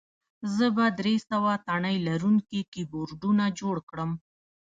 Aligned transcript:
زه 0.55 0.65
به 0.75 0.85
درې 0.99 1.15
سوه 1.29 1.51
تڼۍ 1.67 1.97
لرونکي 2.07 2.61
کیبورډونه 2.73 3.45
جوړ 3.59 3.75
کړم 3.89 4.11